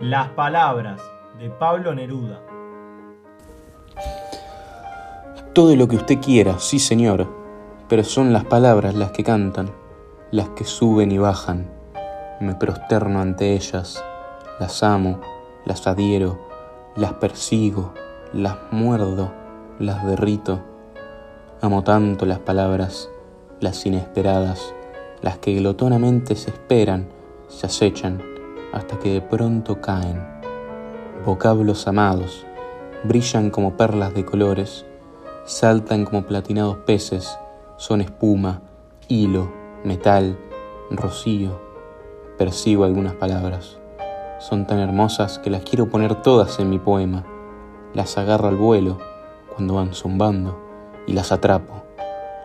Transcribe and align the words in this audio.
Las 0.00 0.30
palabras 0.30 1.02
de 1.38 1.50
Pablo 1.50 1.94
Neruda. 1.94 2.40
Todo 5.52 5.76
lo 5.76 5.88
que 5.88 5.96
usted 5.96 6.20
quiera, 6.20 6.58
sí 6.58 6.78
señor, 6.78 7.28
pero 7.86 8.02
son 8.02 8.32
las 8.32 8.46
palabras 8.46 8.94
las 8.94 9.10
que 9.10 9.22
cantan, 9.22 9.70
las 10.30 10.48
que 10.48 10.64
suben 10.64 11.12
y 11.12 11.18
bajan. 11.18 11.68
Me 12.40 12.54
prosterno 12.54 13.20
ante 13.20 13.52
ellas, 13.52 14.02
las 14.58 14.82
amo, 14.82 15.20
las 15.66 15.86
adhiero, 15.86 16.38
las 16.96 17.12
persigo, 17.12 17.92
las 18.32 18.56
muerdo, 18.70 19.30
las 19.78 20.06
derrito. 20.06 20.60
Amo 21.60 21.84
tanto 21.84 22.24
las 22.24 22.38
palabras, 22.38 23.10
las 23.60 23.84
inesperadas, 23.84 24.74
las 25.20 25.36
que 25.36 25.56
glotonamente 25.56 26.36
se 26.36 26.48
esperan, 26.48 27.10
se 27.48 27.66
acechan, 27.66 28.29
hasta 28.72 28.98
que 28.98 29.12
de 29.12 29.20
pronto 29.20 29.80
caen. 29.80 30.24
Vocablos 31.24 31.86
amados, 31.86 32.46
brillan 33.04 33.50
como 33.50 33.76
perlas 33.76 34.14
de 34.14 34.24
colores, 34.24 34.86
saltan 35.44 36.04
como 36.04 36.22
platinados 36.22 36.78
peces, 36.78 37.38
son 37.76 38.00
espuma, 38.00 38.62
hilo, 39.08 39.50
metal, 39.84 40.38
rocío. 40.90 41.60
Persigo 42.38 42.84
algunas 42.84 43.14
palabras. 43.14 43.78
Son 44.38 44.66
tan 44.66 44.78
hermosas 44.78 45.38
que 45.38 45.50
las 45.50 45.62
quiero 45.62 45.90
poner 45.90 46.22
todas 46.22 46.58
en 46.60 46.70
mi 46.70 46.78
poema. 46.78 47.24
Las 47.92 48.16
agarro 48.16 48.48
al 48.48 48.56
vuelo 48.56 48.98
cuando 49.54 49.74
van 49.74 49.92
zumbando 49.92 50.58
y 51.06 51.12
las 51.12 51.32
atrapo. 51.32 51.82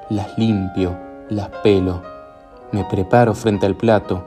Las 0.09 0.37
limpio, 0.37 0.97
las 1.29 1.49
pelo. 1.63 2.01
Me 2.71 2.83
preparo 2.83 3.33
frente 3.33 3.65
al 3.65 3.75
plato 3.75 4.23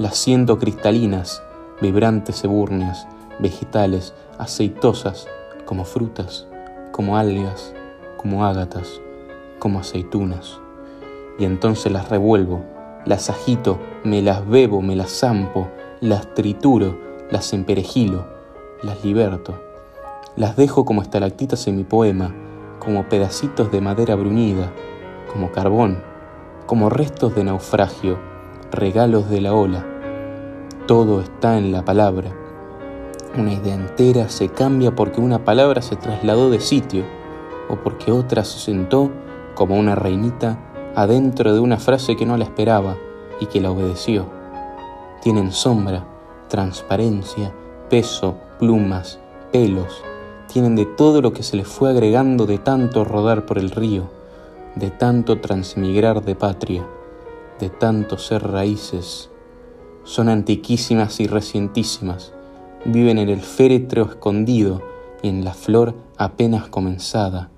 las 0.00 0.16
siento 0.16 0.58
cristalinas, 0.58 1.42
vibrantes 1.82 2.42
ebúrneas, 2.42 3.06
vegetales, 3.38 4.14
aceitosas, 4.38 5.28
como 5.66 5.84
frutas, 5.84 6.46
como 6.90 7.18
algas, 7.18 7.74
como 8.16 8.46
ágatas, 8.46 8.98
como 9.58 9.80
aceitunas. 9.80 10.58
Y 11.38 11.44
entonces 11.44 11.92
las 11.92 12.08
revuelvo, 12.08 12.64
las 13.04 13.28
agito, 13.28 13.78
me 14.02 14.22
las 14.22 14.48
bebo, 14.48 14.80
me 14.80 14.96
las 14.96 15.10
zampo, 15.10 15.68
las 16.00 16.32
trituro, 16.32 16.98
las 17.30 17.52
emperejilo, 17.52 18.24
las 18.82 19.04
liberto. 19.04 19.62
Las 20.34 20.56
dejo 20.56 20.86
como 20.86 21.02
estalactitas 21.02 21.66
en 21.66 21.76
mi 21.76 21.84
poema, 21.84 22.34
como 22.78 23.06
pedacitos 23.10 23.70
de 23.70 23.82
madera 23.82 24.14
bruñida, 24.14 24.72
como 25.30 25.52
carbón, 25.52 26.02
como 26.64 26.88
restos 26.88 27.34
de 27.34 27.44
naufragio, 27.44 28.18
regalos 28.72 29.28
de 29.28 29.42
la 29.42 29.52
ola. 29.52 29.89
Todo 30.90 31.20
está 31.20 31.56
en 31.56 31.70
la 31.70 31.84
palabra. 31.84 32.34
Una 33.38 33.52
idea 33.52 33.76
entera 33.76 34.28
se 34.28 34.48
cambia 34.48 34.92
porque 34.92 35.20
una 35.20 35.44
palabra 35.44 35.82
se 35.82 35.94
trasladó 35.94 36.50
de 36.50 36.58
sitio 36.58 37.04
o 37.68 37.76
porque 37.76 38.10
otra 38.10 38.42
se 38.42 38.58
sentó 38.58 39.08
como 39.54 39.78
una 39.78 39.94
reinita 39.94 40.58
adentro 40.96 41.54
de 41.54 41.60
una 41.60 41.76
frase 41.76 42.16
que 42.16 42.26
no 42.26 42.36
la 42.36 42.42
esperaba 42.42 42.96
y 43.38 43.46
que 43.46 43.60
la 43.60 43.70
obedeció. 43.70 44.26
Tienen 45.22 45.52
sombra, 45.52 46.08
transparencia, 46.48 47.54
peso, 47.88 48.34
plumas, 48.58 49.20
pelos, 49.52 50.02
tienen 50.52 50.74
de 50.74 50.86
todo 50.86 51.22
lo 51.22 51.32
que 51.32 51.44
se 51.44 51.56
les 51.56 51.68
fue 51.68 51.90
agregando 51.90 52.46
de 52.46 52.58
tanto 52.58 53.04
rodar 53.04 53.46
por 53.46 53.58
el 53.58 53.70
río, 53.70 54.10
de 54.74 54.90
tanto 54.90 55.40
transmigrar 55.40 56.24
de 56.24 56.34
patria 56.34 56.84
de 57.60 57.68
tanto 57.68 58.16
ser 58.16 58.50
raíces. 58.50 59.29
Son 60.04 60.28
antiquísimas 60.28 61.20
y 61.20 61.26
recientísimas, 61.26 62.32
viven 62.84 63.18
en 63.18 63.28
el 63.28 63.40
féretro 63.40 64.04
escondido 64.04 64.82
y 65.22 65.28
en 65.28 65.44
la 65.44 65.52
flor 65.52 65.94
apenas 66.16 66.68
comenzada. 66.68 67.50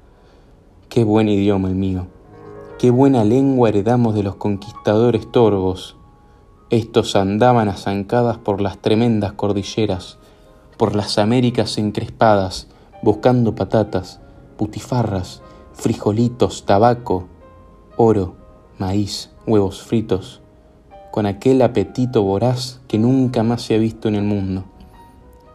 Qué 0.88 1.04
buen 1.04 1.28
idioma 1.28 1.68
el 1.68 1.76
mío, 1.76 2.08
qué 2.78 2.90
buena 2.90 3.24
lengua 3.24 3.68
heredamos 3.68 4.14
de 4.14 4.24
los 4.24 4.34
conquistadores 4.34 5.30
torvos. 5.30 5.96
Estos 6.68 7.14
andaban 7.16 7.68
a 7.68 7.76
zancadas 7.76 8.38
por 8.38 8.60
las 8.60 8.78
tremendas 8.78 9.32
cordilleras, 9.32 10.18
por 10.76 10.96
las 10.96 11.18
Américas 11.18 11.78
encrespadas, 11.78 12.66
buscando 13.02 13.54
patatas, 13.54 14.20
putifarras, 14.56 15.42
frijolitos, 15.74 16.66
tabaco, 16.66 17.28
oro, 17.96 18.34
maíz, 18.78 19.30
huevos 19.46 19.82
fritos, 19.82 20.41
con 21.12 21.26
aquel 21.26 21.60
apetito 21.60 22.22
voraz 22.22 22.80
que 22.88 22.98
nunca 22.98 23.42
más 23.42 23.60
se 23.60 23.74
ha 23.74 23.78
visto 23.78 24.08
en 24.08 24.14
el 24.14 24.24
mundo. 24.24 24.64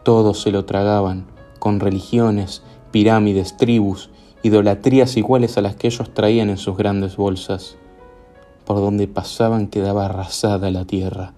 Todos 0.04 0.40
se 0.40 0.52
lo 0.52 0.66
tragaban, 0.66 1.26
con 1.58 1.80
religiones, 1.80 2.62
pirámides, 2.92 3.58
tribus, 3.58 4.12
idolatrías 4.44 5.18
iguales 5.18 5.58
a 5.58 5.62
las 5.62 5.76
que 5.76 5.88
ellos 5.88 6.14
traían 6.14 6.52
en 6.52 6.58
sus 6.58 6.78
grandes 6.78 7.18
bolsas. 7.18 7.76
Por 8.66 8.78
donde 8.78 9.08
pasaban 9.08 9.66
quedaba 9.66 10.06
arrasada 10.06 10.70
la 10.70 10.86
tierra. 10.86 11.34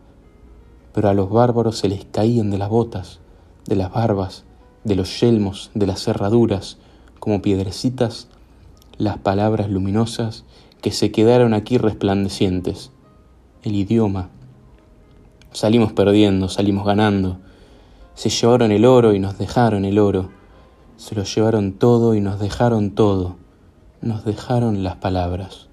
Pero 0.94 1.08
a 1.08 1.14
los 1.14 1.30
bárbaros 1.30 1.78
se 1.78 1.88
les 1.88 2.04
caían 2.04 2.52
de 2.52 2.58
las 2.58 2.68
botas, 2.68 3.22
de 3.68 3.78
las 3.78 3.94
barbas, 3.94 4.44
de 4.84 4.98
los 4.98 5.18
yelmos, 5.22 5.72
de 5.76 5.88
las 5.88 6.04
cerraduras, 6.04 6.78
como 7.22 7.42
piedrecitas, 7.42 8.28
las 8.98 9.18
palabras 9.18 9.70
luminosas 9.70 10.44
que 10.82 10.92
se 10.92 11.10
quedaron 11.10 11.54
aquí 11.54 11.78
resplandecientes. 11.78 12.92
El 13.64 13.76
idioma. 13.76 14.30
Salimos 15.52 15.94
perdiendo, 15.94 16.50
salimos 16.50 16.86
ganando. 16.86 17.40
Se 18.14 18.30
llevaron 18.30 18.72
el 18.72 18.86
oro 18.86 19.14
y 19.14 19.20
nos 19.20 19.38
dejaron 19.38 19.86
el 19.86 20.00
oro. 20.00 20.30
Se 20.98 21.16
lo 21.16 21.24
llevaron 21.24 21.74
todo 21.74 22.16
y 22.16 22.22
nos 22.22 22.40
dejaron 22.40 22.92
todo. 22.92 23.38
Nos 24.02 24.26
dejaron 24.26 24.84
las 24.84 24.96
palabras. 24.98 25.69